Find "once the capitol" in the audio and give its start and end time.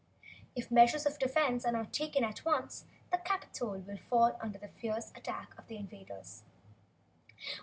2.43-3.77